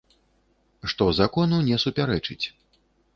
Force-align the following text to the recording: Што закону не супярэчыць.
Што 0.93 1.05
закону 1.19 1.59
не 1.69 1.77
супярэчыць. 1.85 2.45